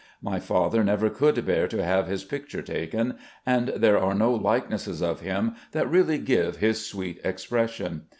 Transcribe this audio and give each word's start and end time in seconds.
My 0.23 0.39
father 0.39 0.83
never 0.83 1.11
could 1.11 1.45
bear 1.45 1.67
to 1.67 1.83
have 1.83 2.07
his 2.07 2.23
picture 2.23 2.63
taken, 2.63 3.19
and 3.45 3.67
there 3.67 3.99
are 3.99 4.15
no 4.15 4.33
likenesses 4.33 5.03
of 5.03 5.19
him 5.21 5.53
that 5.73 5.87
really 5.91 6.17
give 6.17 6.57
his 6.57 6.83
sweet 6.83 7.21
expression. 7.23 8.05